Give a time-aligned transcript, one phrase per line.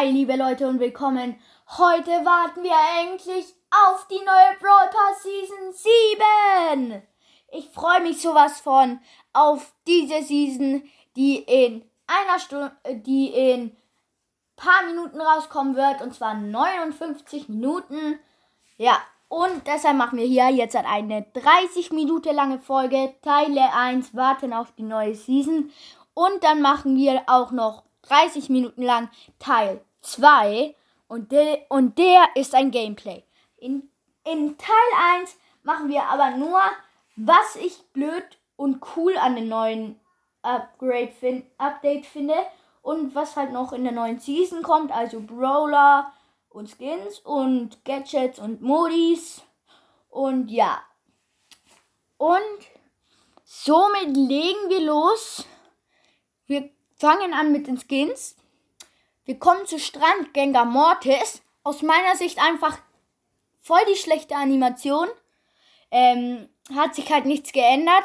[0.00, 1.36] Hi, liebe Leute und willkommen.
[1.76, 2.72] Heute warten wir
[3.02, 5.74] endlich auf die neue Brawl Pass Season
[6.88, 7.02] 7.
[7.52, 8.98] Ich freue mich sowas von
[9.34, 10.82] auf diese Season,
[11.16, 12.72] die in einer Stunde,
[13.04, 13.76] die in
[14.56, 18.18] paar Minuten rauskommen wird und zwar 59 Minuten.
[18.78, 18.96] Ja,
[19.28, 24.72] und deshalb machen wir hier jetzt eine 30 Minuten lange Folge, Teile 1, warten auf
[24.72, 25.70] die neue Season.
[26.14, 30.74] Und dann machen wir auch noch 30 Minuten lang Teil 2
[31.08, 33.24] und, de, und der ist ein Gameplay.
[33.56, 33.90] In,
[34.24, 36.60] in Teil 1 machen wir aber nur,
[37.16, 40.00] was ich blöd und cool an den neuen
[40.42, 42.34] Upgrade fin Update finde
[42.82, 46.12] und was halt noch in der neuen Season kommt, also Brawler
[46.48, 49.42] und Skins und Gadgets und Modis
[50.08, 50.82] und ja.
[52.16, 52.40] Und
[53.44, 55.46] somit legen wir los.
[56.46, 58.36] Wir fangen an mit den Skins.
[59.30, 61.40] Wir kommen zu Strand Gengar Mortis.
[61.62, 62.76] Aus meiner Sicht einfach
[63.60, 65.06] voll die schlechte Animation.
[65.92, 68.02] Ähm, hat sich halt nichts geändert.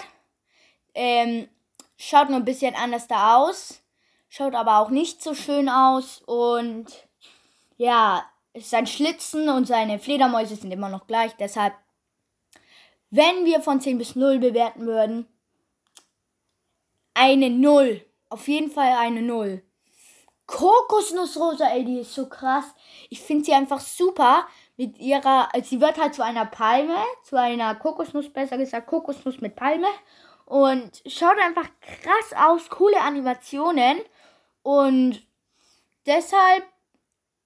[0.94, 1.50] Ähm,
[1.98, 3.82] schaut nur ein bisschen anders da aus.
[4.30, 6.22] Schaut aber auch nicht so schön aus.
[6.28, 6.86] Und
[7.78, 11.32] ja, sein Schlitzen und seine Fledermäuse sind immer noch gleich.
[11.38, 11.74] Deshalb,
[13.10, 15.26] wenn wir von 10 bis 0 bewerten würden,
[17.16, 18.06] eine 0.
[18.30, 19.65] Auf jeden Fall eine Null.
[20.48, 22.66] Kokosnussrosa, ey, die ist so krass.
[23.10, 27.40] Ich finde sie einfach super mit ihrer, also sie wird halt zu einer Palme, zu
[27.40, 29.88] einer Kokosnuss, besser gesagt, Kokosnuss mit Palme.
[30.46, 34.00] Und schaut einfach krass aus, coole Animationen.
[34.62, 35.26] Und
[36.06, 36.64] deshalb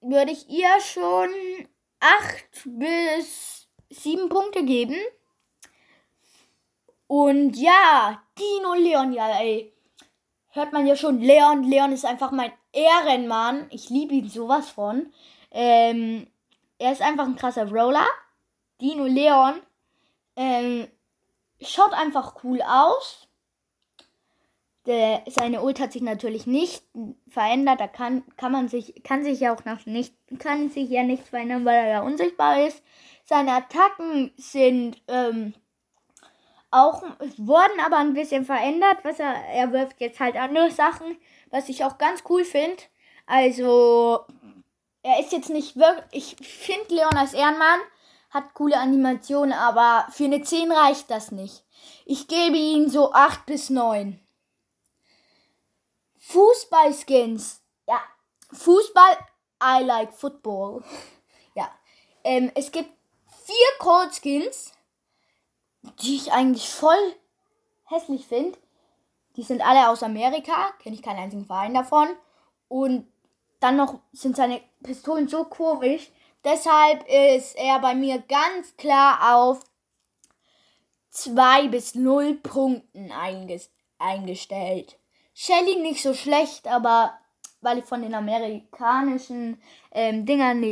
[0.02, 1.30] würde ich ihr schon
[2.00, 4.96] 8 bis 7 Punkte geben.
[7.06, 9.74] Und ja, Dino Leon, ja, ey
[10.50, 11.62] hört man ja schon Leon.
[11.62, 13.66] Leon ist einfach mein Ehrenmann.
[13.70, 15.12] Ich liebe ihn sowas von.
[15.50, 16.26] Ähm,
[16.78, 18.06] er ist einfach ein krasser Roller.
[18.80, 19.60] Dino Leon.
[20.36, 20.88] Ähm,
[21.60, 23.28] schaut einfach cool aus.
[24.86, 26.84] Der, seine Ult hat sich natürlich nicht
[27.28, 27.80] verändert.
[27.80, 31.28] Da kann, kann man sich, kann sich ja auch noch nicht, kann sich ja nichts
[31.28, 32.82] verändern, weil er ja unsichtbar ist.
[33.24, 35.54] Seine Attacken sind ähm,
[36.70, 37.02] auch
[37.36, 41.16] wurden aber ein bisschen verändert, was er er wirft jetzt halt andere Sachen,
[41.50, 42.82] was ich auch ganz cool finde.
[43.26, 44.24] Also
[45.02, 47.80] er ist jetzt nicht wirklich ich finde Leon als Ehrenmann
[48.30, 51.64] hat coole Animationen, aber für eine 10 reicht das nicht.
[52.04, 54.20] Ich gebe ihm so 8 bis 9.
[56.18, 57.60] Fußballskins.
[57.88, 58.00] Ja,
[58.52, 59.18] Fußball
[59.62, 60.84] I like football.
[61.54, 61.68] ja.
[62.22, 62.90] Ähm, es gibt
[63.44, 64.72] vier Cold Skins
[66.02, 67.16] die ich eigentlich voll
[67.84, 68.58] hässlich finde.
[69.40, 72.08] Die sind alle aus Amerika, kenne ich keinen einzigen Verein davon.
[72.68, 73.06] Und
[73.58, 76.10] dann noch sind seine Pistolen so komisch.
[76.44, 79.60] Deshalb ist er bei mir ganz klar auf
[81.08, 83.10] 2 bis 0 Punkten
[83.98, 84.98] eingestellt.
[85.32, 87.18] Shelly nicht so schlecht, aber
[87.62, 89.58] weil ich von den amerikanischen
[89.92, 90.62] ähm, Dingern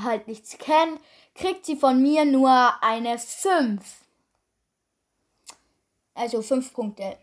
[0.00, 1.00] halt nichts kenne,
[1.34, 3.82] kriegt sie von mir nur eine 5.
[6.14, 7.18] Also fünf Punkte.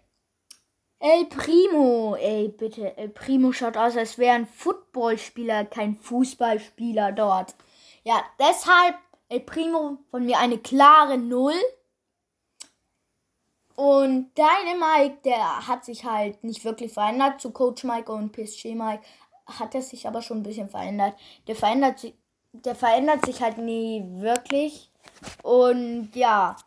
[1.01, 2.97] El Primo, ey, bitte.
[2.97, 7.55] El Primo schaut aus, als wäre ein Footballspieler, kein Fußballspieler dort.
[8.03, 8.95] Ja, deshalb
[9.29, 11.53] El Primo von mir eine klare Null.
[13.75, 17.39] Und Dynamite, der hat sich halt nicht wirklich verändert.
[17.39, 19.03] Zu Coach Mike und PSG Mike
[19.45, 21.15] hat er sich aber schon ein bisschen verändert.
[21.47, 22.13] Der verändert sich,
[22.51, 24.91] der verändert sich halt nie wirklich.
[25.43, 26.57] Und ja,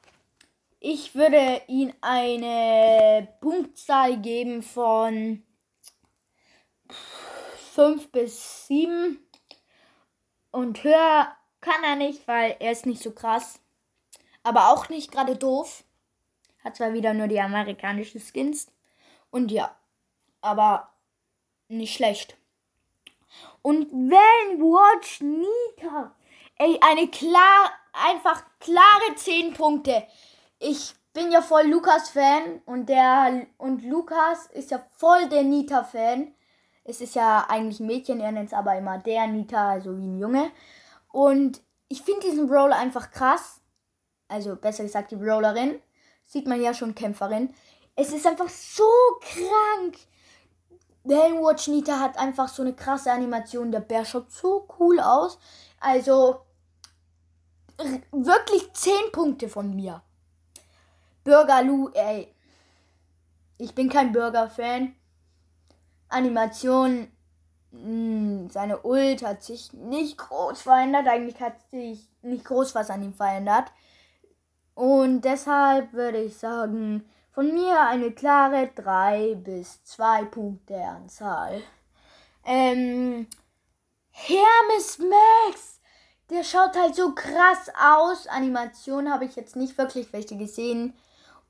[0.84, 5.44] ich würde ihm eine Punktzahl geben von
[7.74, 9.24] 5 bis 7.
[10.50, 13.60] Und höher kann er nicht, weil er ist nicht so krass.
[14.42, 15.84] Aber auch nicht gerade doof.
[16.64, 18.66] Hat zwar wieder nur die amerikanischen Skins.
[19.30, 19.76] Und ja,
[20.40, 20.92] aber
[21.68, 22.36] nicht schlecht.
[23.62, 26.16] Und wenn Watch Nita.
[26.58, 30.08] Ey, eine klar, einfach klare 10 Punkte
[30.62, 36.34] ich bin ja voll Lukas-Fan und der und Lukas ist ja voll der Nita-Fan.
[36.84, 40.06] Es ist ja eigentlich ein Mädchen, er nennt es aber immer der Nita, also wie
[40.06, 40.50] ein Junge.
[41.12, 43.60] Und ich finde diesen Brawler einfach krass.
[44.28, 45.80] Also besser gesagt die Brawlerin.
[46.24, 47.54] Sieht man ja schon Kämpferin.
[47.94, 48.88] Es ist einfach so
[49.20, 49.98] krank.
[51.04, 53.70] Watch Nita hat einfach so eine krasse Animation.
[53.70, 55.38] Der Bär schaut so cool aus.
[55.80, 56.40] Also
[58.10, 60.02] wirklich 10 Punkte von mir.
[61.24, 62.34] Burger Lou, ey.
[63.58, 64.94] Ich bin kein Burger-Fan.
[66.08, 67.08] Animation
[67.72, 71.08] hm, seine Ult hat sich nicht groß verändert.
[71.08, 73.72] Eigentlich hat sich nicht groß was an ihm verändert.
[74.74, 81.62] Und deshalb würde ich sagen, von mir eine klare 3 bis 2 Punkte Anzahl.
[82.44, 83.26] Ähm,
[84.10, 85.80] Hermes Max,
[86.28, 88.26] der schaut halt so krass aus.
[88.26, 90.94] Animation habe ich jetzt nicht wirklich welche gesehen.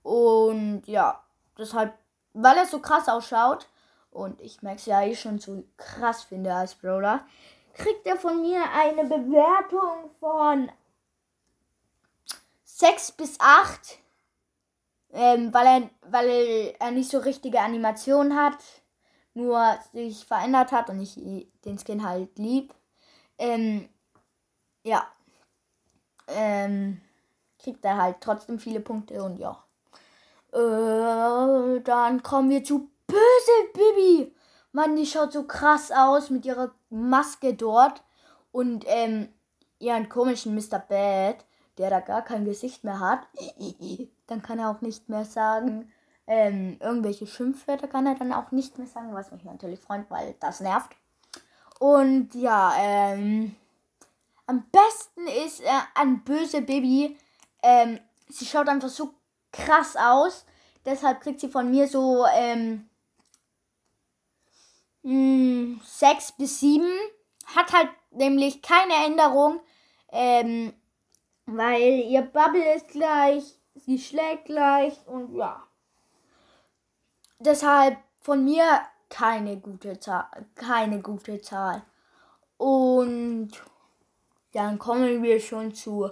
[0.03, 1.23] Und ja,
[1.59, 1.95] deshalb,
[2.33, 3.69] weil er so krass ausschaut
[4.11, 7.25] und ich Max ja eh schon so krass finde als Brawler,
[7.75, 10.71] kriegt er von mir eine Bewertung von
[12.65, 13.99] 6 bis 8.
[15.15, 18.57] Ähm, weil, er, weil er nicht so richtige Animationen hat,
[19.35, 21.15] nur sich verändert hat und ich
[21.65, 22.75] den Skin halt lieb.
[23.39, 23.89] Ähm,
[24.83, 25.07] ja.
[26.29, 27.03] Ähm,
[27.59, 29.63] kriegt er halt trotzdem viele Punkte und ja.
[30.53, 34.35] Äh, dann kommen wir zu Böse Bibi.
[34.73, 38.03] Mann, die schaut so krass aus mit ihrer Maske dort
[38.53, 39.29] und ähm,
[39.79, 40.79] ihren komischen Mr.
[40.79, 41.45] Bad,
[41.79, 43.27] der da gar kein Gesicht mehr hat.
[44.27, 45.93] Dann kann er auch nicht mehr sagen,
[46.27, 50.35] ähm, irgendwelche Schimpfwörter kann er dann auch nicht mehr sagen, was mich natürlich freut, weil
[50.41, 50.97] das nervt.
[51.81, 53.57] Und ja, ähm,
[54.47, 57.19] am besten ist äh, ein böse Baby.
[57.63, 57.99] Ähm,
[58.29, 59.15] sie schaut einfach so
[59.53, 60.45] krass aus.
[60.85, 62.89] Deshalb kriegt sie von mir so ähm,
[65.03, 66.85] mh, hm, 6 bis 7.
[67.55, 69.61] Hat halt nämlich keine Änderung.
[70.11, 70.73] Ähm,
[71.47, 75.63] weil ihr Bubble ist gleich, sie schlägt gleich und ja.
[77.39, 78.65] Deshalb von mir
[79.09, 81.83] keine gute Zahl, keine gute Zahl.
[82.57, 83.51] Und
[84.53, 86.11] dann kommen wir schon zu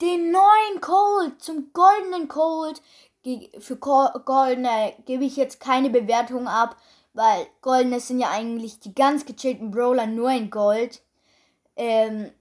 [0.00, 2.82] den neuen Cold, zum goldenen Cold.
[3.58, 6.76] Für goldene gebe ich jetzt keine Bewertung ab,
[7.12, 11.02] weil goldene sind ja eigentlich die ganz gechillten Brawler nur in Gold.
[11.76, 12.32] Ähm,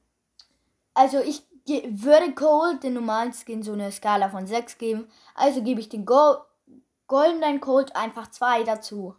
[0.93, 5.07] also ich würde Cold den normalen Skin so eine Skala von 6 geben.
[5.35, 6.37] Also gebe ich den Go
[7.07, 9.15] goldenen Cold einfach 2 dazu.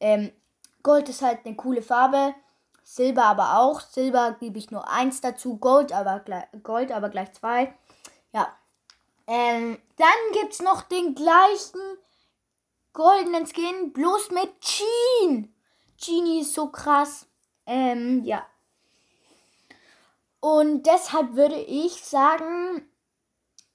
[0.00, 0.32] Ähm,
[0.82, 2.34] Gold ist halt eine coole Farbe.
[2.88, 3.80] Silber aber auch.
[3.80, 5.58] Silber gebe ich nur 1 dazu.
[5.58, 6.24] Gold aber,
[6.62, 7.74] Gold aber gleich 2.
[8.32, 8.56] Ja.
[9.26, 11.80] Ähm, dann gibt es noch den gleichen
[12.94, 15.54] goldenen Skin, bloß mit Jean.
[16.02, 17.26] Genie ist so krass.
[17.66, 18.46] Ähm, ja.
[20.40, 22.88] Und deshalb würde ich sagen,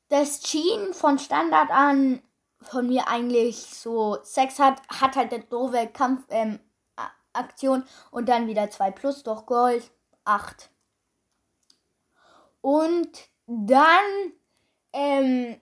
[0.09, 2.23] dass Jean von Standard an
[2.61, 6.59] von mir eigentlich so Sex hat, hat halt eine doofe Kampfaktion ähm,
[8.11, 9.91] und dann wieder 2 plus durch Gold
[10.25, 10.69] 8.
[12.61, 14.33] Und dann
[14.93, 15.59] ähm,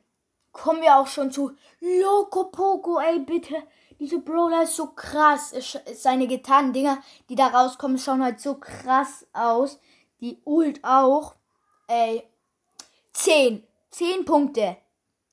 [0.51, 3.55] kommen wir auch schon zu Loco Poco, ey bitte.
[3.99, 5.53] Diese Brawler ist so krass.
[5.93, 9.79] Seine getanen Dinger, die da rauskommen, schauen halt so krass aus.
[10.21, 11.35] Die Ult auch.
[11.87, 12.27] Ey.
[13.13, 13.63] 10.
[13.91, 14.77] 10 Punkte.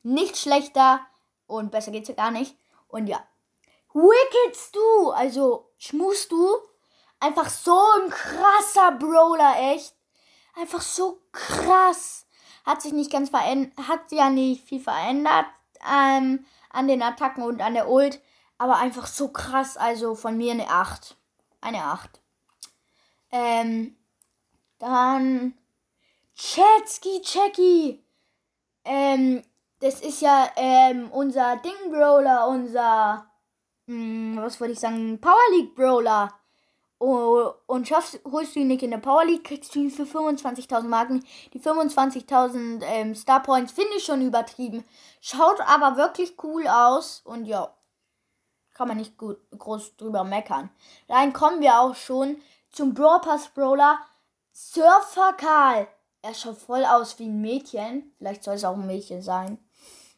[0.03, 1.01] Nicht schlechter.
[1.47, 2.57] Und besser geht's ja gar nicht.
[2.89, 3.27] Und ja.
[3.95, 6.57] Wicked du, also schmust du.
[7.21, 9.95] Einfach so ein krasser Brawler, echt.
[10.55, 12.27] Einfach so krass.
[12.65, 15.47] Hat sich nicht ganz verändert, hat ja nicht viel verändert
[15.91, 18.21] ähm, an den Attacken und an der Ult.
[18.59, 21.17] Aber einfach so krass, also von mir eine 8.
[21.61, 22.21] Eine 8.
[23.31, 23.97] Ähm,
[24.79, 25.57] dann
[26.37, 28.05] Chatski Checky.
[28.85, 29.43] Ähm,
[29.81, 33.28] das ist ja ähm, unser Ding Brawler, unser,
[33.89, 36.33] mh, hm, was wollte ich sagen, Power League Brawler.
[37.01, 40.03] Oh, und schaffst, holst du ihn nicht in der Power League, kriegst du ihn für
[40.03, 41.25] 25.000 Marken.
[41.53, 44.85] Die 25.000 ähm, Star Points finde ich schon übertrieben.
[45.21, 47.73] Schaut aber wirklich cool aus und ja,
[48.75, 50.71] kann man nicht gut, groß drüber meckern.
[51.07, 52.37] Dann kommen wir auch schon
[52.71, 53.99] zum Brawl Pass Brawler
[54.53, 55.87] Surfer Karl.
[56.23, 58.13] Er schaut voll aus wie ein Mädchen.
[58.19, 59.59] Vielleicht soll es auch ein Mädchen sein.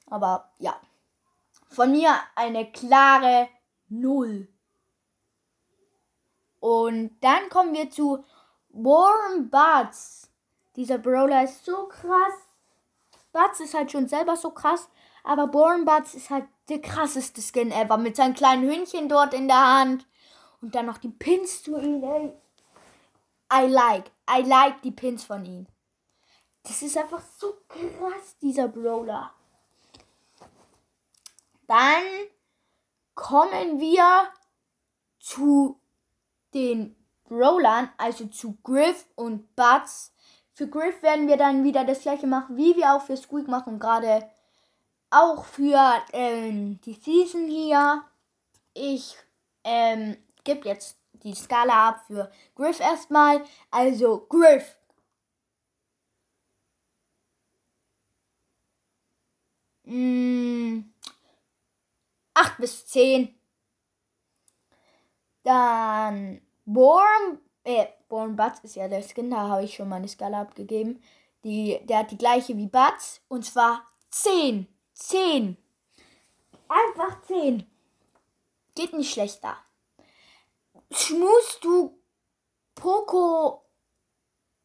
[0.07, 0.75] Aber ja.
[1.69, 3.49] Von mir eine klare
[3.91, 4.49] Null.
[6.61, 8.25] Und dann kommen wir zu
[8.71, 10.31] Warren Butts.
[10.77, 12.35] Dieser Brawler ist so krass.
[13.33, 14.89] Butts ist halt schon selber so krass.
[15.25, 17.97] Aber Warren Butts ist halt der krasseste Skin ever.
[17.97, 20.07] Mit seinem kleinen Hündchen dort in der Hand.
[20.61, 22.33] Und dann noch die Pins zu ihm, ey.
[23.53, 24.11] I like.
[24.31, 25.67] I like die Pins von ihm.
[26.63, 29.33] Das ist einfach so krass, dieser Brawler.
[31.67, 32.05] Dann
[33.15, 34.29] kommen wir
[35.19, 35.81] zu
[36.55, 40.13] den Brawlern, also zu Griff und Butts.
[40.53, 43.79] Für Griff werden wir dann wieder das gleiche machen, wie wir auch für Squeak machen,
[43.79, 44.29] gerade
[45.11, 48.05] auch für ähm, die Season hier.
[48.75, 49.17] Ich
[49.65, 53.45] ähm, gebe jetzt die Skala ab für Griff erstmal.
[53.71, 54.77] Also Griff.
[59.85, 60.20] Mm, 8
[62.61, 63.35] bis 10.
[65.43, 70.43] Dann Born, äh, Born Butts ist ja der Skin, da habe ich schon meine Skala
[70.43, 71.03] abgegeben.
[71.45, 74.67] Die, der hat die gleiche wie Butts und zwar 10.
[74.93, 75.57] 10.
[76.69, 77.67] Einfach 10.
[78.75, 79.57] Geht nicht schlechter.
[80.93, 81.99] Schmus, du,
[82.75, 83.65] Poco,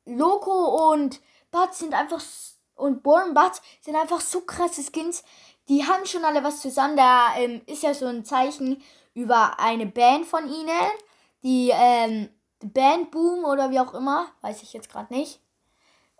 [0.06, 1.22] Loco und
[1.52, 2.22] Butts sind einfach
[2.76, 5.24] und Born Butts sind einfach so krasse Skins.
[5.68, 6.98] Die haben schon alle was zusammen.
[6.98, 8.82] Da ähm, ist ja so ein Zeichen
[9.14, 10.92] über eine Band von ihnen.
[11.44, 12.30] Die ähm,
[12.62, 14.28] Band Boom oder wie auch immer.
[14.42, 15.40] Weiß ich jetzt gerade nicht.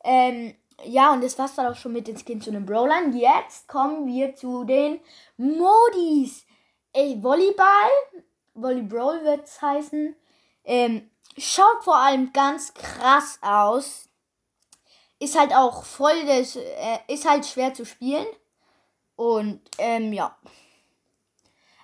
[0.04, 3.16] Ähm, ja, und das war's dann auch schon mit den Skins und den Brawlern.
[3.16, 5.00] Jetzt kommen wir zu den
[5.38, 6.46] Modis.
[6.94, 7.90] Ey, Volleyball.
[8.54, 10.16] Volleyball wird es heißen.
[10.64, 14.10] Ähm, schaut vor allem ganz krass aus.
[15.20, 16.56] Ist halt auch voll des.
[16.56, 18.26] Äh, ist halt schwer zu spielen.
[19.16, 20.36] Und, ähm, ja.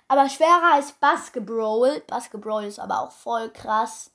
[0.08, 2.02] Aber schwerer als Basketball.
[2.06, 4.10] Basketball ist aber auch voll krass.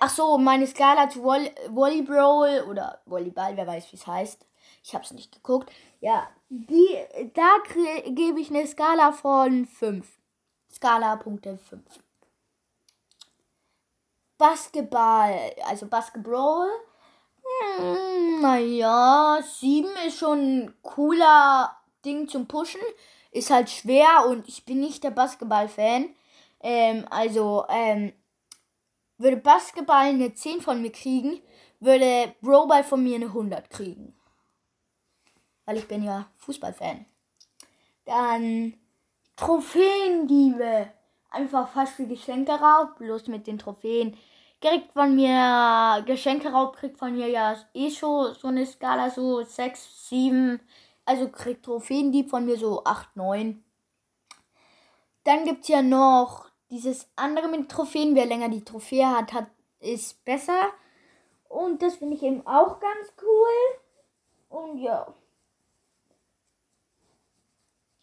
[0.00, 4.46] Ach so, meine Skala zu Volley Volleyball oder Volleyball, wer weiß, wie es heißt.
[4.82, 5.70] Ich habe es nicht geguckt.
[6.00, 6.96] Ja, die,
[7.34, 7.56] da
[8.06, 10.06] gebe ich eine Skala von 5.
[10.72, 11.82] Skala-Punkte 5.
[14.38, 16.68] Basketball, also Basketball.
[17.76, 22.80] Hm, naja, 7 ist schon cooler Ding zum Pushen.
[23.30, 26.10] Ist halt schwer und ich bin nicht der Basketball-Fan.
[26.60, 28.12] Ähm, also, ähm,
[29.18, 31.40] würde Basketball eine 10 von mir kriegen,
[31.80, 34.14] würde Broball von mir eine 100 kriegen.
[35.64, 37.06] Weil ich bin ja Fußballfan.
[38.04, 38.74] Dann
[39.36, 40.88] Trophäendiebe.
[41.30, 44.16] Einfach fast wie Geschenke raub, bloß mit den Trophäen.
[44.60, 49.42] Kriegt von mir, Geschenke raub kriegt von mir ja eh schon so eine Skala, so
[49.42, 50.60] 6, 7.
[51.04, 53.62] Also kriegt Trophäendieb von mir so 8, 9.
[55.24, 58.14] Dann gibt es ja noch dieses andere mit Trophäen.
[58.14, 59.46] Wer länger die Trophäe hat, hat
[59.80, 60.72] ist besser.
[61.48, 63.78] Und das finde ich eben auch ganz cool.
[64.48, 65.14] Und ja.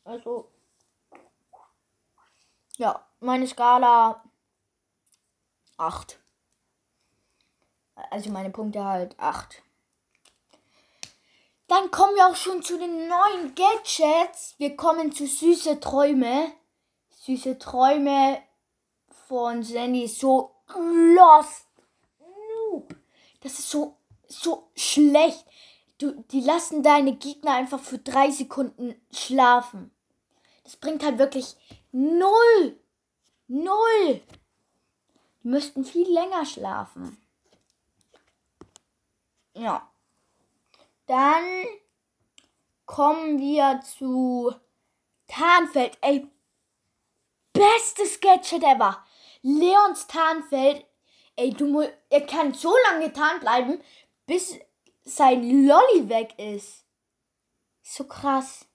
[0.04, 0.48] Also
[2.78, 4.24] ja, meine Skala
[5.78, 6.20] 8.
[8.10, 9.62] Also meine Punkte halt 8.
[11.72, 14.56] Dann kommen wir auch schon zu den neuen Gadgets.
[14.58, 16.52] Wir kommen zu Süße Träume.
[17.12, 18.42] Süße Träume
[19.30, 21.68] von Sandy so lost.
[23.40, 23.96] Das ist so,
[24.28, 25.46] so schlecht.
[25.98, 29.92] Du, die lassen deine Gegner einfach für drei Sekunden schlafen.
[30.66, 31.56] Das bringt halt wirklich
[31.94, 32.82] Null.
[33.48, 34.22] Null.
[35.42, 37.18] Die müssten viel länger schlafen.
[39.54, 39.90] Ja.
[41.12, 41.66] Dann
[42.86, 44.56] kommen wir zu
[45.28, 45.98] Tarnfeld.
[46.00, 46.26] Ey,
[47.52, 49.04] bestes Gadget ever.
[49.42, 50.86] Leons Tarnfeld.
[51.36, 53.82] Ey, du er kann so lange getarnt bleiben,
[54.26, 54.58] bis
[55.04, 56.86] sein Lolly weg ist.
[57.82, 58.66] So krass.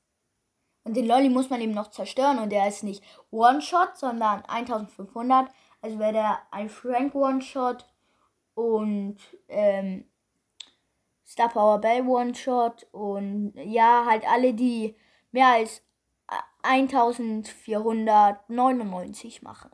[0.85, 5.51] Und den Lolly muss man eben noch zerstören und der ist nicht One-Shot, sondern 1500.
[5.81, 7.87] Also wäre der ein Frank One-Shot
[8.53, 9.17] und
[9.49, 10.07] ähm,
[11.27, 14.95] Star Power Bell One-Shot und ja, halt alle, die
[15.33, 15.83] mehr als
[16.63, 19.71] 1499 machen.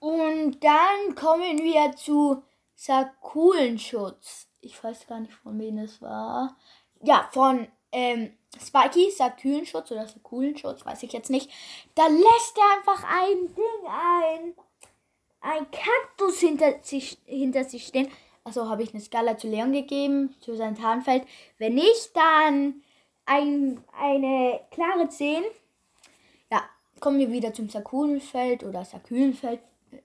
[0.00, 2.42] Und dann kommen wir zu
[2.74, 4.48] Sakulenschutz.
[4.60, 6.56] Ich weiß gar nicht, von wem es war
[7.02, 11.50] ja, von ähm, Spikey, Saturnschutz oder Sakulenschutz, weiß ich jetzt nicht.
[11.94, 14.54] Da lässt er einfach ein Ding ein.
[15.42, 18.08] Ein Kaktus hinter sich, hinter sich stehen.
[18.44, 21.24] Also habe ich eine Skala zu Leon gegeben, zu seinem Tarnfeld.
[21.58, 22.82] Wenn nicht, dann
[23.26, 25.42] ein, eine klare 10.
[26.50, 26.62] Ja,
[27.00, 29.60] kommen wir wieder zum Sakulenfeld oder Sakülenfeld,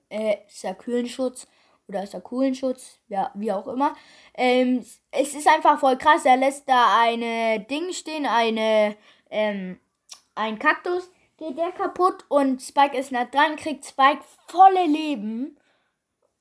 [0.09, 1.47] äh, Sakülenschutz
[1.87, 3.95] oder ist er Kohlenschutz, ja, wie auch immer.
[4.33, 6.25] Ähm, es ist einfach voll krass.
[6.25, 8.95] Er lässt da eine Ding stehen, eine,
[9.29, 9.79] ähm,
[10.35, 11.09] ein Kaktus.
[11.37, 15.59] Geht der kaputt und Spike ist nah dran, kriegt Spike volle Leben.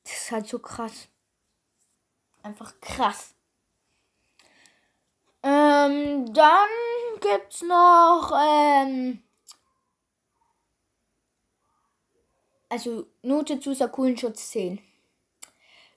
[0.05, 1.09] Das ist halt so krass.
[2.43, 3.35] Einfach krass.
[5.43, 6.69] Ähm, dann
[7.21, 9.23] gibt's noch, ähm,
[12.69, 14.83] also Note zu Sakulenschutz 10.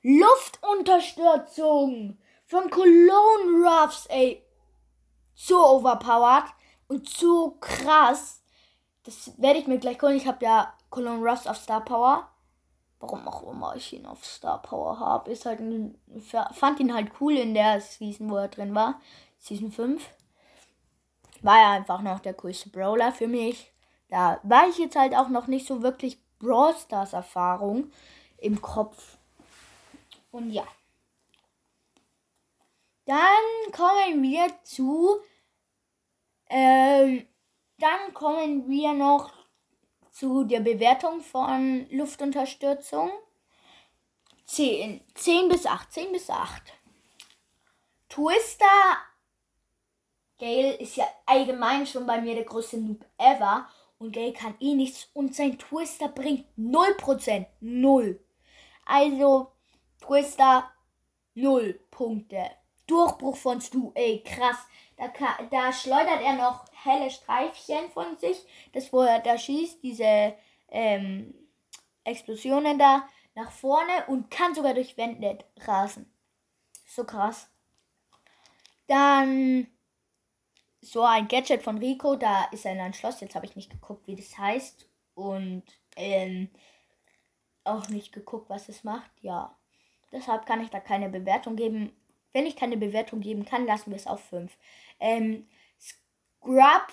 [0.01, 4.46] Luftunterstützung von Cologne Ruffs, ey.
[5.36, 6.53] So overpowered
[6.88, 8.38] und so krass.
[9.10, 10.18] Das werde ich mir gleich holen.
[10.18, 12.30] Ich habe ja Colon Ruffs auf Star Power.
[13.00, 15.32] Warum auch immer ich ihn auf Star Power habe.
[15.32, 16.00] Ist halt ein,
[16.51, 19.01] fand ihn halt cool in der Season, wo er drin war.
[19.39, 20.08] Season 5.
[21.42, 23.74] War er einfach noch der coolste Brawler für mich.
[24.10, 27.92] Da war ich jetzt halt auch noch nicht so wirklich Brawl Stars Erfahrung
[28.38, 29.18] im Kopf.
[30.30, 30.68] Und ja.
[33.06, 35.18] Dann kommen wir zu.
[36.46, 37.24] Äh,
[37.80, 39.32] dann kommen wir noch
[40.12, 43.10] zu der Bewertung von Luftunterstützung.
[44.46, 45.02] 10.
[45.14, 45.92] 10 bis 8.
[45.92, 46.74] 10 bis 8.
[48.10, 48.66] Twister
[50.40, 53.70] Gale ist ja allgemein schon bei mir der größte Noob ever.
[53.98, 55.10] Und Gale kann eh nichts.
[55.14, 57.46] Und sein Twister bringt 0%.
[57.60, 58.20] 0.
[58.86, 59.52] Also,
[60.02, 60.72] Twister
[61.36, 62.50] 0 Punkte.
[62.89, 64.58] Durchbruch von Stu, ey, krass.
[64.98, 65.08] Da,
[65.50, 70.36] da schleudert er noch helle Streifchen von sich, das wo er da schießt, diese
[70.67, 71.34] ähm,
[72.03, 76.12] Explosionen da nach vorne und kann sogar durch Wände rasen.
[76.86, 77.50] So krass.
[78.88, 79.67] Dann
[80.81, 83.22] so ein Gadget von Rico, da ist er in ein Schloss.
[83.22, 84.88] Jetzt habe ich nicht geguckt, wie das heißt.
[85.13, 85.63] Und
[85.96, 86.50] ähm,
[87.63, 89.12] auch nicht geguckt, was es macht.
[89.22, 89.55] Ja.
[90.12, 91.91] Deshalb kann ich da keine Bewertung geben.
[92.34, 94.52] Wenn ich keine Bewertung geben kann, lassen wir es auf 5.
[95.00, 95.48] Ähm,
[95.80, 96.88] Scrub,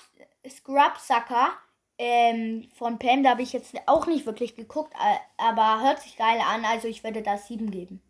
[0.48, 1.52] Scrub Sucker
[1.98, 4.92] ähm, von Pam, da habe ich jetzt auch nicht wirklich geguckt,
[5.36, 8.02] aber hört sich geil an, also ich werde da 7 geben.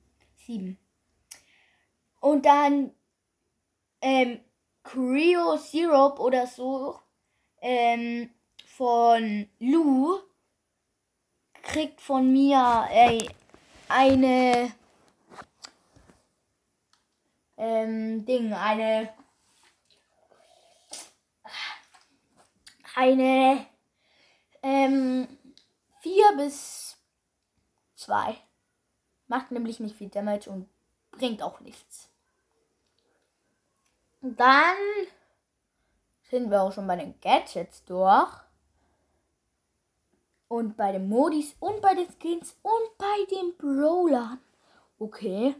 [0.46, 0.78] 7.
[2.20, 2.92] Und dann
[4.00, 4.40] ähm,
[4.82, 6.98] Creo Syrup oder so
[7.60, 8.30] ähm,
[8.66, 10.18] von Lou
[11.62, 13.28] kriegt von mir ey,
[13.88, 14.72] eine
[17.56, 19.10] ähm, Ding, eine
[22.96, 23.66] eine
[24.62, 25.28] ähm,
[26.00, 26.96] 4 bis
[27.96, 28.36] 2.
[29.28, 30.68] Macht nämlich nicht viel Damage und
[31.10, 32.10] bringt auch nichts.
[34.22, 34.76] Und dann
[36.30, 38.32] sind wir auch schon bei den Gadgets durch.
[40.48, 44.40] Und bei den Modis und bei den Skins und bei den Brawlern.
[44.98, 45.54] Okay.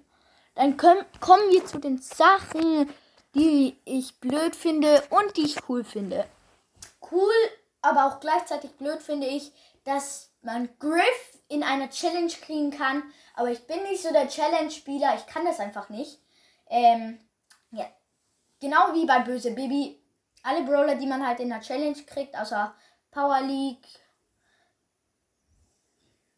[0.57, 2.93] Dann können, kommen wir zu den Sachen,
[3.35, 6.27] die ich blöd finde und die ich cool finde.
[7.11, 7.35] Cool,
[7.83, 9.53] aber auch gleichzeitig blöd finde ich,
[9.85, 13.03] dass man Griff in einer Challenge kriegen kann.
[13.35, 15.15] Aber ich bin nicht so der Challenge-Spieler.
[15.17, 16.19] Ich kann das einfach nicht.
[16.69, 17.21] Ähm,
[17.71, 17.87] ja.
[18.59, 20.01] Genau wie bei Böse Baby.
[20.43, 22.75] Alle Brawler, die man halt in der Challenge kriegt, außer
[23.11, 23.87] Power League,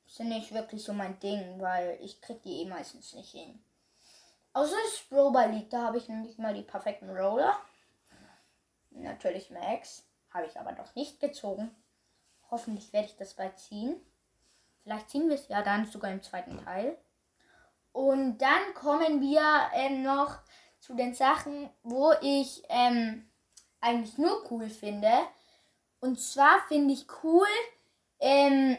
[0.07, 3.63] sind nicht wirklich so mein Ding, weil ich krieg die eh meistens nicht hin.
[4.53, 7.57] Außer das Brawler League, da habe ich nämlich mal die perfekten Roller.
[8.91, 10.05] Natürlich Max.
[10.31, 11.75] Habe ich aber noch nicht gezogen.
[12.51, 14.01] Hoffentlich werde ich das bald ziehen.
[14.83, 16.97] Vielleicht ziehen wir es ja dann sogar im zweiten Teil.
[17.93, 19.43] Und dann kommen wir
[19.75, 20.39] ähm, noch
[20.81, 23.29] zu den Sachen, wo ich ähm,
[23.81, 25.13] eigentlich nur cool finde.
[26.01, 27.47] Und zwar finde ich cool,
[28.21, 28.79] ähm,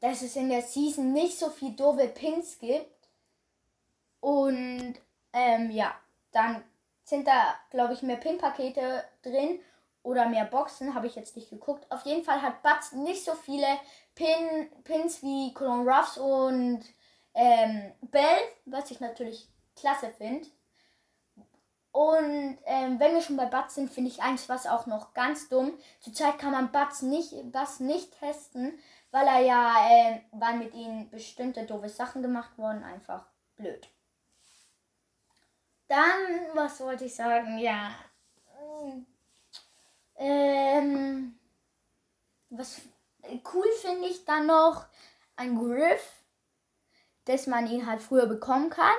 [0.00, 2.97] dass es in der Season nicht so viel doofe Pins gibt.
[4.20, 4.94] Und
[5.32, 5.94] ähm, ja,
[6.32, 6.62] dann
[7.04, 9.60] sind da, glaube ich, mehr Pin-Pakete drin
[10.02, 11.90] oder mehr Boxen, habe ich jetzt nicht geguckt.
[11.90, 13.66] Auf jeden Fall hat Butz nicht so viele
[14.14, 16.82] Pin, Pins wie Colon Ruffs und
[17.34, 20.48] ähm, Bell, was ich natürlich klasse finde.
[21.92, 25.48] Und ähm, wenn wir schon bei Butz sind, finde ich eins was auch noch ganz
[25.48, 25.72] dumm.
[26.00, 28.78] Zurzeit kann man Butz nicht, Butz nicht testen,
[29.10, 32.84] weil er ja, äh, weil mit ihnen bestimmte doofe Sachen gemacht wurden.
[32.84, 33.26] Einfach
[33.56, 33.88] blöd.
[35.88, 37.58] Dann, was wollte ich sagen?
[37.58, 37.94] Ja.
[40.16, 41.38] Ähm,
[42.50, 42.80] was
[43.52, 44.86] cool finde ich dann noch
[45.36, 46.22] ein Griff,
[47.24, 48.96] dass man ihn halt früher bekommen kann.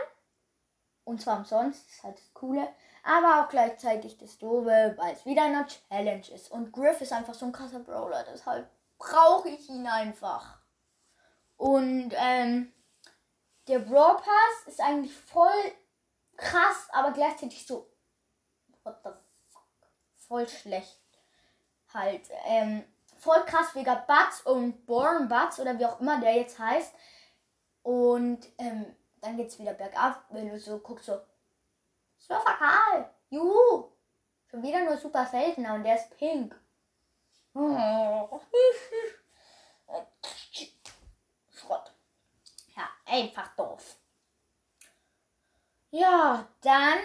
[1.04, 2.68] Und zwar umsonst, das ist halt das Coole.
[3.04, 6.52] Aber auch gleichzeitig das Doofe, weil es wieder eine Challenge ist.
[6.52, 10.60] Und Griff ist einfach so ein krasser Brawler, deshalb brauche ich ihn einfach.
[11.58, 12.72] Und ähm,
[13.68, 15.72] der Brawl Pass ist eigentlich voll
[16.40, 17.90] krass, aber gleichzeitig so,
[18.84, 19.12] what the
[19.52, 19.68] fuck,
[20.28, 21.00] voll schlecht
[21.94, 22.84] halt ähm,
[23.20, 26.94] voll krass wegen Butts und Born Butts oder wie auch immer der jetzt heißt.
[27.84, 31.20] Und ähm, dann geht's wieder bergab, wenn du so guckst, so
[32.18, 33.90] Surfer Karl, juhu,
[34.50, 36.60] schon wieder nur super seltener und der ist pink.
[37.54, 38.30] Oh.
[41.52, 41.92] Schrott.
[42.76, 43.99] Ja, einfach doof.
[45.92, 47.00] Ja, dann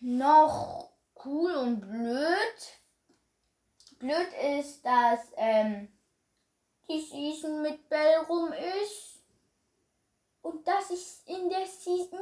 [0.00, 0.90] noch
[1.24, 2.76] cool und blöd
[3.98, 5.88] blöd ist, dass ähm,
[6.88, 9.20] die Season mit Bell rum ist
[10.42, 12.20] und dass ich in der Season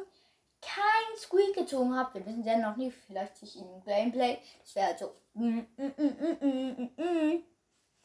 [0.61, 2.15] kein Squeak gezogen habe.
[2.15, 4.39] Wir wissen ja noch nicht, vielleicht sich im Gameplay.
[4.61, 7.43] Das wäre halt so mm, mm, mm,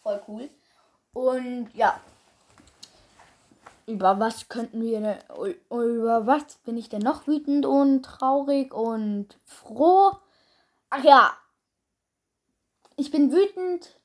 [0.02, 0.50] voll cool.
[1.14, 2.02] Und ja.
[3.90, 5.18] Über was könnten wir
[5.72, 10.12] über was bin ich denn noch wütend und traurig und froh?
[10.92, 11.34] Ach ja.
[12.98, 14.00] Ich bin wütend,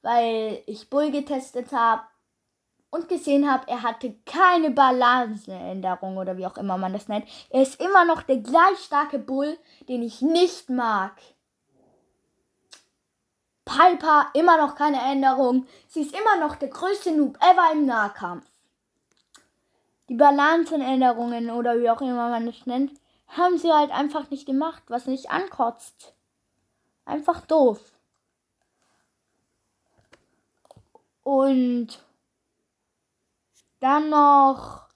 [0.00, 2.02] weil ich Bull getestet habe
[2.88, 7.28] und gesehen habe, er hatte keine Balanceänderung oder wie auch immer man das nennt.
[7.50, 11.12] Er ist immer noch der gleich starke Bull, den ich nicht mag.
[13.66, 15.66] Piper, immer noch keine Änderung.
[15.88, 18.46] Sie ist immer noch der größte Noob ever im Nahkampf.
[20.08, 22.92] Die Balancenänderungen oder wie auch immer man das nennt,
[23.28, 26.14] haben sie halt einfach nicht gemacht, was nicht ankotzt.
[27.04, 27.80] Einfach doof.
[31.22, 32.04] Und
[33.80, 34.86] dann noch,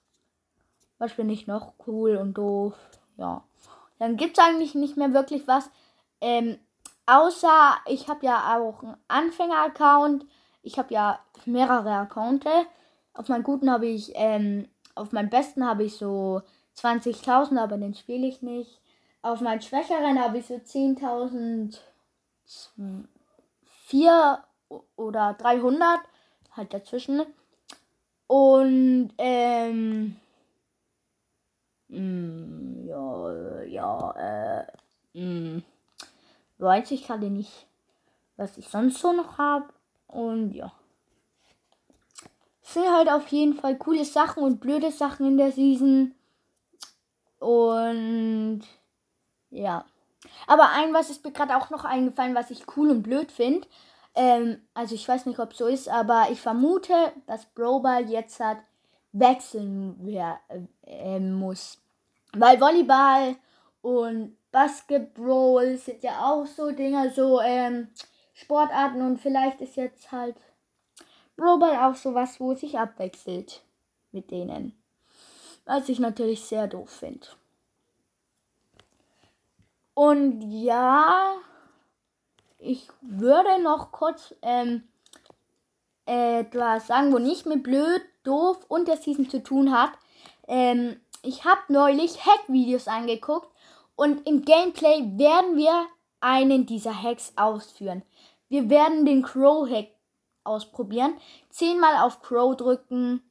[0.97, 2.73] was bin ich noch cool und doof?
[3.17, 3.43] Ja.
[3.99, 5.69] Dann gibt es eigentlich nicht mehr wirklich was.
[6.21, 6.57] Ähm,
[7.05, 10.25] außer ich habe ja auch einen Anfänger-Account.
[10.63, 12.47] Ich habe ja mehrere Accounts.
[13.13, 16.41] Auf meinen guten habe ich, ähm, auf meinem besten habe ich so
[16.77, 18.79] 20.000, aber den spiele ich nicht.
[19.21, 21.77] Auf meinen schwächeren habe ich so 10.000,
[23.65, 24.43] 4
[24.95, 25.99] oder 300,
[26.51, 27.23] halt dazwischen.
[28.27, 30.15] Und, ähm,
[31.89, 34.65] mh, mm, ja, ja, äh,
[35.13, 35.63] mh, mm,
[36.57, 37.67] weiß ich gerade nicht,
[38.37, 39.65] was ich sonst so noch habe.
[40.07, 40.71] Und ja.
[42.61, 46.13] Sind halt auf jeden Fall coole Sachen und blöde Sachen in der Season.
[47.39, 48.61] Und
[49.49, 49.85] ja.
[50.47, 53.67] Aber ein was ist mir gerade auch noch eingefallen, was ich cool und blöd finde.
[54.13, 56.93] Ähm, also ich weiß nicht, ob es so ist, aber ich vermute,
[57.27, 58.57] dass Broball jetzt hat
[59.13, 60.39] wechseln wer,
[60.85, 61.79] äh, muss.
[62.33, 63.35] Weil Volleyball
[63.81, 67.89] und Basketball sind ja auch so Dinger, so ähm,
[68.33, 70.35] Sportarten und vielleicht ist jetzt halt
[71.41, 73.63] Broball auch sowas, wo sich abwechselt
[74.11, 74.77] mit denen.
[75.65, 77.27] Was ich natürlich sehr doof finde.
[79.95, 81.35] Und ja,
[82.59, 84.83] ich würde noch kurz ähm,
[86.05, 89.91] etwas sagen, wo nicht mit blöd, doof und der Season zu tun hat.
[90.47, 93.49] Ähm, ich habe neulich Hack-Videos angeguckt
[93.95, 95.87] und im Gameplay werden wir
[96.19, 98.03] einen dieser Hacks ausführen.
[98.47, 99.87] Wir werden den Crow-Hack
[100.43, 101.13] ausprobieren.
[101.49, 103.21] Zehnmal auf Crow drücken.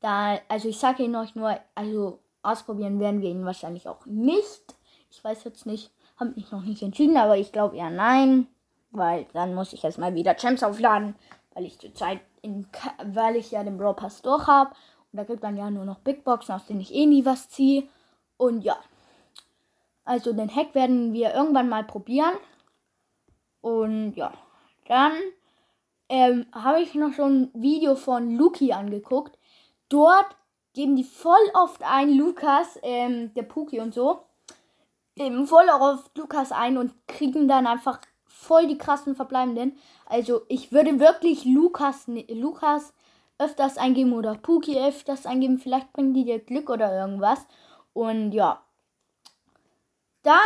[0.00, 4.76] Da, also ich sage Ihnen euch nur, also ausprobieren werden wir ihn wahrscheinlich auch nicht.
[5.10, 8.48] Ich weiß jetzt nicht, habe mich noch nicht entschieden, aber ich glaube eher nein.
[8.90, 11.16] Weil dann muss ich erstmal wieder Champs aufladen,
[11.54, 12.66] weil ich zurzeit in,
[13.04, 14.70] weil ich ja den Brawl Pass durch habe.
[15.12, 17.48] Und da gibt dann ja nur noch Big Boxen, aus denen ich eh nie was
[17.48, 17.88] ziehe.
[18.36, 18.76] Und ja.
[20.04, 22.34] Also den Hack werden wir irgendwann mal probieren.
[23.60, 24.32] Und ja.
[24.86, 25.14] Dann
[26.08, 29.38] ähm, habe ich noch so ein Video von Luki angeguckt.
[29.88, 30.36] Dort
[30.72, 34.20] geben die voll oft ein, Lukas, ähm, der Puki und so,
[35.14, 39.78] geben voll oft Lukas ein und kriegen dann einfach voll die krassen verbleibenden.
[40.04, 42.92] Also ich würde wirklich Lukas, Lukas
[43.38, 45.58] öfters eingeben oder Puki öfters eingeben.
[45.58, 47.46] Vielleicht bringen die dir Glück oder irgendwas.
[47.92, 48.62] Und ja.
[50.22, 50.40] Dann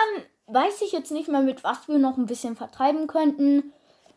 [0.46, 3.72] weiß ich jetzt nicht mehr, mit was wir noch ein bisschen vertreiben könnten.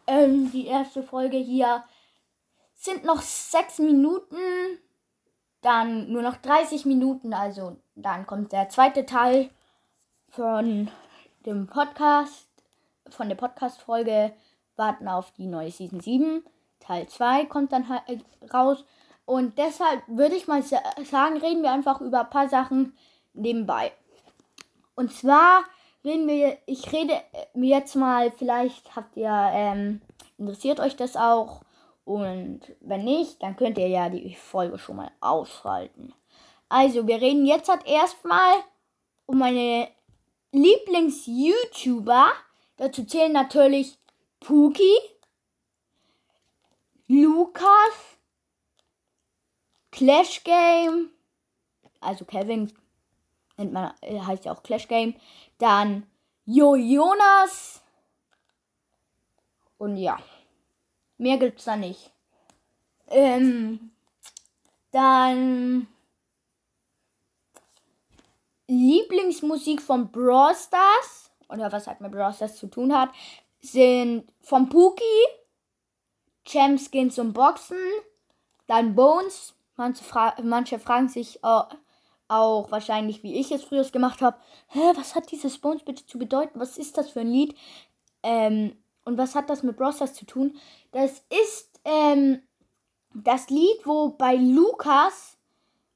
[0.07, 1.83] Ähm, die erste Folge hier
[2.75, 4.37] sind noch sechs Minuten.
[5.61, 7.33] Dann nur noch 30 Minuten.
[7.33, 9.49] Also dann kommt der zweite Teil
[10.29, 10.89] von
[11.45, 12.47] dem Podcast
[13.09, 14.33] von der Podcast-Folge
[14.75, 16.43] warten auf die neue Season 7.
[16.79, 18.83] Teil 2 kommt dann halt raus.
[19.25, 22.97] Und deshalb würde ich mal sagen, reden wir einfach über ein paar Sachen
[23.33, 23.93] nebenbei.
[24.95, 25.63] Und zwar
[26.03, 27.21] reden wir, ich rede
[27.53, 30.01] mir jetzt mal, vielleicht habt ihr, ähm,
[30.37, 31.61] interessiert euch das auch.
[32.05, 36.13] Und wenn nicht, dann könnt ihr ja die Folge schon mal ausschalten.
[36.67, 38.55] Also, wir reden jetzt halt erstmal
[39.25, 39.87] um meine
[40.51, 42.27] Lieblings-YouTuber,
[42.77, 43.97] Dazu zählen natürlich
[44.39, 44.97] Puki,
[47.07, 48.17] Lukas,
[49.91, 51.11] Clash Game,
[51.99, 52.73] also Kevin
[53.63, 55.15] nennt man, äh, heißt ja auch Clash Game,
[55.57, 56.05] dann
[56.45, 57.81] Jo Jonas
[59.77, 60.17] und ja,
[61.17, 62.11] mehr gibt's da nicht.
[63.07, 63.91] Ähm,
[64.91, 65.87] dann
[68.67, 73.09] Lieblingsmusik von Brawl Stars oder was halt mit Brawl Stars zu tun hat,
[73.61, 75.03] sind vom Puki,
[76.45, 77.77] Champ Skins und Boxen,
[78.67, 79.53] Dann Bones.
[79.75, 81.61] Manche, fra manche fragen sich äh,
[82.33, 86.17] auch wahrscheinlich, wie ich es früher gemacht habe, hä, was hat dieses Bones bitte zu
[86.17, 86.59] bedeuten?
[86.59, 87.55] Was ist das für ein Lied?
[88.23, 90.55] Ähm, und was hat das mit Brosters zu tun?
[90.91, 92.41] Das ist ähm,
[93.13, 95.37] das Lied, wo bei Lukas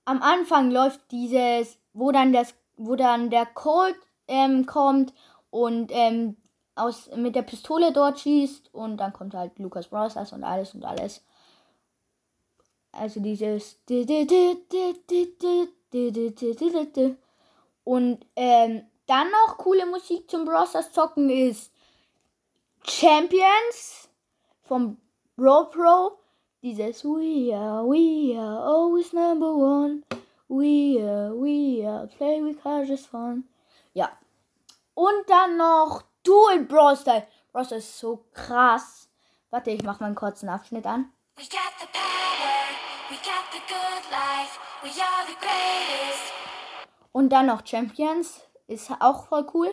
[0.06, 3.98] am Anfang läuft dieses, wo dann das, wo dann der Colt
[4.28, 5.14] ähm, kommt
[5.50, 6.38] und ähm,
[6.76, 10.86] aus, mit der Pistole dort schießt und dann kommt halt Lukas Brosters und alles und
[10.86, 11.24] alles.
[12.92, 13.84] Also dieses
[17.84, 21.72] und ähm, dann noch coole Musik zum Brosters zocken ist
[22.84, 24.10] Champions
[24.64, 24.98] vom
[25.36, 26.20] Bro Pro.
[26.62, 30.04] Dieses We are, we are always number one.
[30.50, 33.48] We are, we are play because it's fun.
[33.94, 34.10] Ja.
[34.94, 37.28] Und dann noch Dual Brawl Style.
[37.54, 39.08] Brawl ist so krass.
[39.50, 41.12] Warte, ich mach mal einen kurzen Abschnitt an.
[41.36, 42.67] We got the power,
[47.12, 48.42] Und dann noch Champions.
[48.68, 49.68] Ist auch voll cool.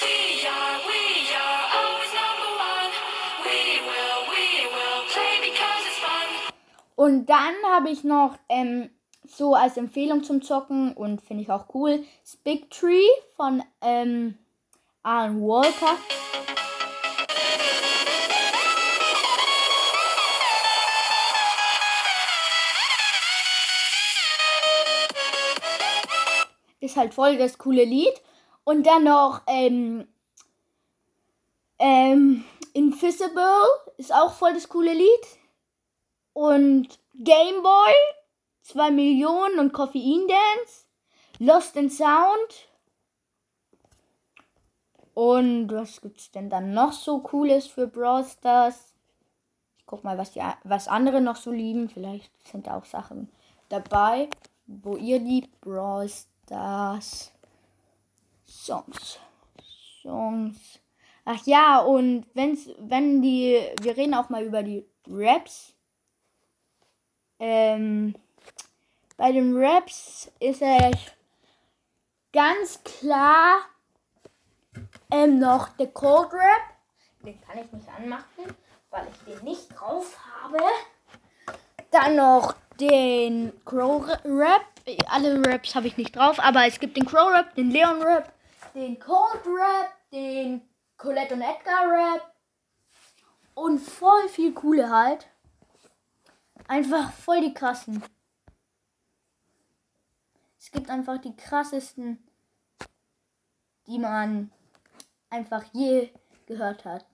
[0.00, 1.62] We are, we are.
[3.42, 3.50] We
[3.84, 5.02] will, will.
[6.94, 8.90] Und dann habe ich noch ähm,
[9.26, 12.04] so als Empfehlung zum Zocken und finde ich auch cool
[12.44, 14.38] Big Tree von ähm,
[15.02, 15.96] Alan Walker.
[26.92, 28.12] Ist halt voll das coole Lied.
[28.64, 30.06] Und dann noch ähm,
[31.78, 33.64] ähm, Invisible
[33.96, 35.26] ist auch voll das coole Lied.
[36.34, 37.94] Und Game Boy
[38.64, 40.84] 2 Millionen und Koffein Dance.
[41.38, 42.68] Lost in Sound.
[45.14, 48.92] Und was gibt's denn dann noch so cooles für Brawl Stars?
[49.78, 51.88] Ich guck mal, was, die, was andere noch so lieben.
[51.88, 53.30] Vielleicht sind da auch Sachen
[53.70, 54.28] dabei,
[54.66, 55.58] wo ihr liebt.
[55.62, 56.31] Brawl Stars.
[58.46, 59.18] Songs.
[60.02, 60.80] Songs.
[61.24, 65.74] Ach ja, und wenn's, wenn die, wir reden auch mal über die Raps.
[67.38, 68.14] Ähm,
[69.16, 70.96] bei den Raps ist es
[72.32, 73.58] ganz klar
[75.10, 76.62] ähm, noch der Cold Rap.
[77.24, 78.56] Den kann ich nicht anmachen,
[78.90, 80.58] weil ich den nicht drauf habe.
[81.90, 84.71] Dann noch den Crow Rap.
[85.08, 88.32] Alle Raps habe ich nicht drauf, aber es gibt den Crow Rap, den Leon Rap,
[88.74, 92.34] den Cold Rap, den Colette und Edgar Rap
[93.54, 95.28] und voll viel coole halt.
[96.66, 98.02] Einfach voll die krassen.
[100.58, 102.26] Es gibt einfach die krassesten,
[103.86, 104.50] die man
[105.30, 106.10] einfach je
[106.46, 107.06] gehört hat.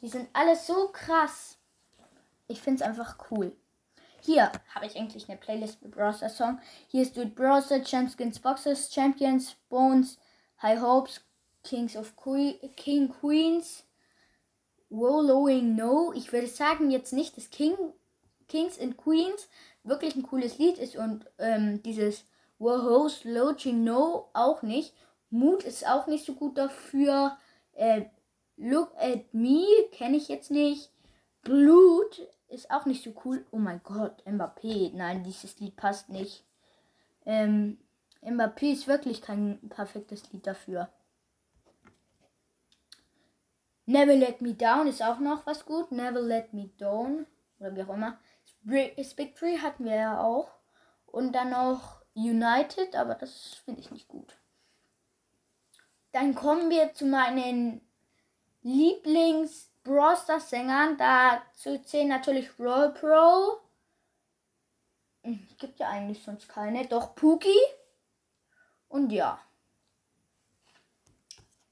[0.00, 1.59] Die sind alle so krass.
[2.50, 3.52] Ich finde es einfach cool.
[4.22, 6.58] Hier habe ich eigentlich eine Playlist mit Browser Song.
[6.88, 10.18] Hier ist Dude Browser, Champions Boxers, Champions, Bones,
[10.60, 11.20] High Hopes,
[11.62, 13.84] Kings of que King Queens,
[14.88, 16.12] Wallowing No.
[16.12, 17.76] Ich würde sagen jetzt nicht das King
[18.48, 19.48] Kings and Queens
[19.84, 22.24] wirklich ein cooles Lied ist und ähm, dieses
[22.58, 24.92] Whoa Logi No auch nicht.
[25.30, 27.38] Mut ist auch nicht so gut dafür.
[27.74, 28.06] Äh,
[28.56, 30.90] Look at Me kenne ich jetzt nicht.
[31.42, 33.46] Blut ist auch nicht so cool.
[33.50, 34.92] Oh mein Gott, Mbappé.
[34.94, 36.44] Nein, dieses Lied passt nicht.
[37.24, 37.78] Ähm,
[38.22, 40.88] Mbappé ist wirklich kein perfektes Lied dafür.
[43.86, 45.90] Never Let Me Down ist auch noch was gut.
[45.90, 47.26] Never Let Me Down.
[47.58, 48.18] Oder wie auch immer.
[49.02, 50.50] Spectre hatten wir ja auch.
[51.06, 54.36] Und dann noch United, aber das finde ich nicht gut.
[56.12, 57.80] Dann kommen wir zu meinen
[58.62, 60.96] Lieblings Brawl Sängern.
[60.96, 63.60] Dazu zählen natürlich Roll Pro.
[65.22, 66.86] Hm, gibt ja eigentlich sonst keine.
[66.86, 67.60] Doch Pookie.
[68.88, 69.40] Und ja.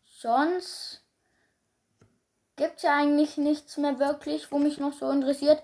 [0.05, 1.05] Sonst
[2.57, 5.63] gibt es ja eigentlich nichts mehr wirklich, wo mich noch so interessiert.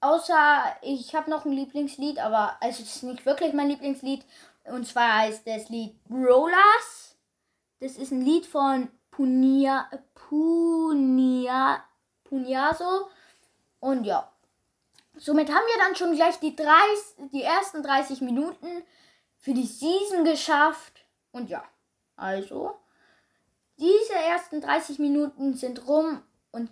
[0.00, 4.24] Außer ich habe noch ein Lieblingslied, aber es ist nicht wirklich mein Lieblingslied.
[4.64, 7.16] Und zwar heißt das Lied Rollers.
[7.80, 11.82] Das ist ein Lied von Punia, Punia,
[12.22, 13.08] Puniaso.
[13.80, 14.32] Und ja.
[15.16, 18.68] Somit haben wir dann schon gleich die, 30, die ersten 30 Minuten
[19.36, 21.04] für die Season geschafft.
[21.32, 21.64] Und ja,
[22.14, 22.78] also,
[23.76, 26.70] diese ersten 30 Minuten sind rum und,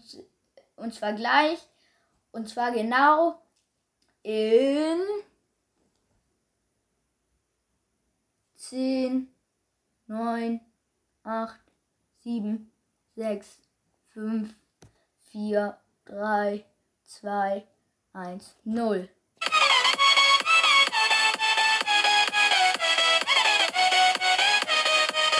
[0.76, 1.58] und zwar gleich.
[2.30, 3.42] Und zwar genau
[4.22, 5.00] in
[8.54, 9.34] 10,
[10.06, 10.60] 9,
[11.24, 11.65] 8,
[12.26, 12.66] 7,
[13.16, 13.60] 6,
[14.16, 14.48] 5,
[15.30, 16.64] 4, 3,
[17.04, 17.64] 2,
[18.12, 19.08] 1, 0.